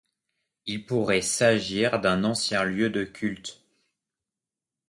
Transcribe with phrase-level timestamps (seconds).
[0.65, 3.61] Il pourrait s'agir d'un ancien lieu de culte.